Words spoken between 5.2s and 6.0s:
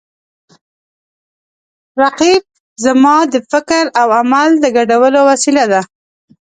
وسیله ده